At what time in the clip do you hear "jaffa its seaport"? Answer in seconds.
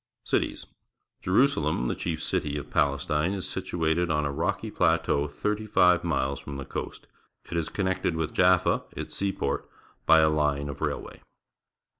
8.33-9.69